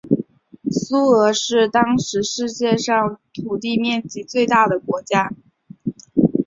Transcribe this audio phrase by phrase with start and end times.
[0.71, 5.29] 苏俄是当时世界上土地面积最大的国家。